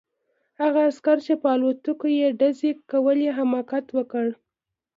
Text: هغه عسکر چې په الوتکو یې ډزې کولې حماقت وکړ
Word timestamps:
هغه 0.61 0.79
عسکر 0.89 1.17
چې 1.25 1.33
په 1.41 1.47
الوتکو 1.55 2.07
یې 2.19 2.27
ډزې 2.39 2.71
کولې 2.91 3.29
حماقت 3.37 3.85
وکړ 3.97 4.25